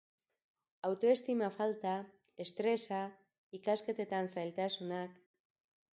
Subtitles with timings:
[0.87, 1.91] Autoestima falta,
[2.45, 3.03] estresa,
[3.61, 5.25] ikasketetan zailtasunak.